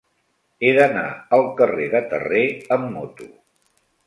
[0.61, 1.03] He d'anar
[1.37, 2.43] al carrer de Terré
[2.79, 3.31] amb moto.